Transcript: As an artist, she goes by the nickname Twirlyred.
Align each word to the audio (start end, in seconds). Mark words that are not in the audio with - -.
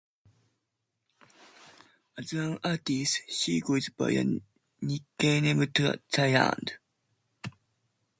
As 2.17 2.33
an 2.33 2.57
artist, 2.63 3.21
she 3.29 3.59
goes 3.59 3.87
by 3.89 4.07
the 4.15 4.41
nickname 4.81 5.61
Twirlyred. 5.67 6.79